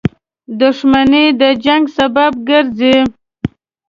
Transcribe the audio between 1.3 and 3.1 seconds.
د جنګ سبب ګرځي.